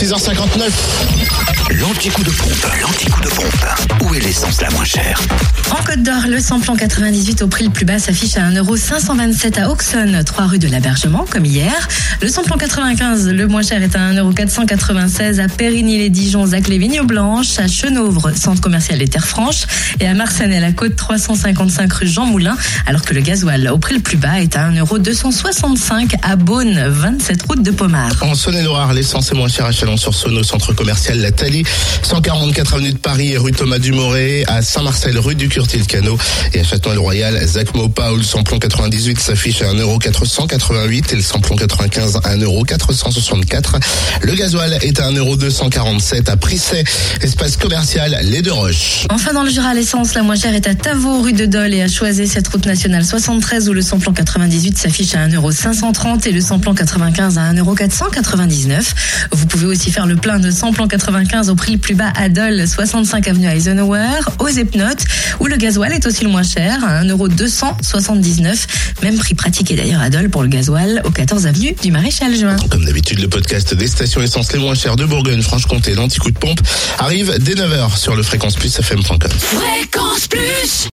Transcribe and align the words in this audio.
6h59. 0.00 0.70
L'anti-coup 1.78 2.24
de 2.24 2.30
pompe, 2.30 2.66
l'anti-coup 2.80 3.20
de 3.20 3.28
pompe. 3.28 3.66
Où 4.02 4.14
est 4.14 4.20
l'essence 4.20 4.60
la 4.62 4.70
moins 4.70 4.84
chère 4.84 5.20
En 5.70 5.84
Côte 5.84 6.02
d'Or, 6.02 6.22
le 6.26 6.40
samplon 6.40 6.74
98 6.74 7.42
au 7.42 7.48
prix 7.48 7.64
le 7.64 7.70
plus 7.70 7.84
bas 7.84 7.98
s'affiche 7.98 8.36
à 8.38 8.50
1,527€ 8.50 9.60
à 9.60 9.70
Auxonne, 9.70 10.24
3 10.24 10.46
rue 10.46 10.58
de 10.58 10.68
l'Abergement, 10.68 11.26
comme 11.30 11.44
hier. 11.44 11.86
Le 12.22 12.28
samplon 12.28 12.56
95, 12.56 13.28
le 13.28 13.46
moins 13.46 13.62
cher, 13.62 13.82
est 13.82 13.94
à 13.94 14.12
1,496€ 14.12 15.38
à 15.38 15.48
Périgny-les-Dijon, 15.48 16.46
Zac 16.46 16.66
les 16.68 16.78
Vignes 16.78 17.02
Blanches, 17.02 17.58
à 17.58 17.68
Chenovre, 17.68 18.32
centre 18.34 18.62
commercial 18.62 18.98
des 18.98 19.06
Terres 19.06 19.28
Franches, 19.28 19.66
et 20.00 20.08
à 20.08 20.14
Marsanne 20.14 20.52
et 20.52 20.60
la 20.60 20.72
Côte 20.72 20.96
355 20.96 21.92
rue 21.92 22.06
Jean 22.08 22.24
Moulin, 22.24 22.56
alors 22.86 23.02
que 23.02 23.14
le 23.14 23.20
gasoil 23.20 23.68
au 23.68 23.78
prix 23.78 23.96
le 23.96 24.00
plus 24.00 24.16
bas 24.16 24.40
est 24.40 24.56
à 24.56 24.70
1,265€ 24.70 26.14
à 26.22 26.36
Beaune, 26.36 26.88
27 26.88 27.42
route 27.42 27.62
de 27.62 27.70
Pomard. 27.70 28.16
En 28.22 28.34
Saône-et-Loire, 28.34 28.92
l'essence 28.92 29.30
est 29.30 29.36
moins 29.36 29.48
chère 29.48 29.66
à 29.66 29.72
Chalon-sur-Saône 29.90 30.38
au 30.38 30.44
centre 30.44 30.72
commercial 30.72 31.18
La 31.18 31.32
Thalie, 31.32 31.64
144 32.02 32.74
avenue 32.74 32.92
de 32.92 32.98
Paris 32.98 33.32
et 33.32 33.38
rue 33.38 33.50
Thomas 33.50 33.78
Dumoré, 33.78 34.44
à 34.46 34.62
Saint-Marcel 34.62 35.18
rue 35.18 35.34
du 35.34 35.48
Curtil-Cano 35.48 36.16
et 36.54 36.60
à 36.60 36.64
Châtenois-le-Royal, 36.64 37.40
où 38.12 38.16
le 38.16 38.22
samplon 38.22 38.58
98 38.60 39.18
s'affiche 39.18 39.62
à 39.62 39.72
1,488€ 39.74 41.12
et 41.12 41.16
le 41.16 41.22
samplon 41.22 41.56
95 41.56 42.20
à 42.22 42.36
1,464€. 42.36 43.80
Le 44.22 44.34
gasoil 44.34 44.78
est 44.82 45.00
à 45.00 45.10
1,247€ 45.10 46.30
à 46.30 46.36
Prissay, 46.36 46.84
espace 47.22 47.56
commercial 47.56 48.16
Les 48.22 48.42
Deux 48.42 48.52
Roches. 48.52 49.06
Enfin, 49.10 49.32
dans 49.32 49.42
le 49.42 49.50
Jura, 49.50 49.74
l'essence 49.74 50.14
la 50.14 50.22
moins 50.22 50.36
chère 50.36 50.54
est 50.54 50.68
à 50.68 50.74
Tavaux, 50.76 51.22
rue 51.22 51.32
de 51.32 51.46
Dole 51.46 51.74
et 51.74 51.82
à 51.82 51.88
Choisy, 51.88 52.28
cette 52.28 52.46
route 52.46 52.66
nationale 52.66 53.04
73 53.04 53.68
où 53.68 53.72
le 53.72 53.82
samplon 53.82 54.12
98 54.12 54.78
s'affiche 54.78 55.16
à 55.16 55.26
1,530€ 55.26 56.28
et 56.28 56.32
le 56.32 56.40
samplon 56.40 56.74
95 56.74 57.38
à 57.38 57.52
1,499€. 57.52 58.92
Vous 59.32 59.46
pouvez 59.46 59.66
aussi 59.80 59.90
faire 59.90 60.06
le 60.06 60.16
plein 60.16 60.38
de 60.38 60.50
samplon 60.50 60.86
95 60.86 61.48
au 61.48 61.54
prix 61.54 61.72
le 61.72 61.78
plus 61.78 61.94
bas 61.94 62.12
à 62.14 62.28
Dole, 62.28 62.68
65 62.68 63.26
avenue 63.28 63.46
Eisenhower, 63.46 64.20
aux 64.38 64.48
Epnotes, 64.48 65.04
où 65.38 65.46
le 65.46 65.56
gasoil 65.56 65.94
est 65.94 66.06
aussi 66.06 66.22
le 66.22 66.28
moins 66.28 66.42
cher, 66.42 66.84
à 66.84 67.02
1,279€. 67.02 68.66
Même 69.02 69.16
prix 69.16 69.34
pratiqué 69.34 69.76
d'ailleurs 69.76 70.02
à 70.02 70.10
Dole 70.10 70.28
pour 70.28 70.42
le 70.42 70.48
gasoil, 70.48 71.00
au 71.06 71.10
14 71.10 71.46
avenue 71.46 71.74
du 71.82 71.92
Maréchal 71.92 72.36
Juin. 72.36 72.56
Comme 72.68 72.84
d'habitude, 72.84 73.20
le 73.20 73.28
podcast 73.28 73.72
des 73.72 73.86
stations 73.86 74.20
essence 74.20 74.52
les 74.52 74.58
moins 74.58 74.74
chères 74.74 74.96
de 74.96 75.06
Bourgogne-Franche-Comté, 75.06 75.94
l'anti-coup 75.94 76.30
de 76.30 76.38
pompe, 76.38 76.60
arrive 76.98 77.38
dès 77.38 77.54
9h 77.54 77.96
sur 77.96 78.14
le 78.14 78.22
fréquence 78.22 78.56
plus 78.56 78.74
fm.com. 78.74 79.30
Fréquence 79.38 80.28
plus 80.28 80.88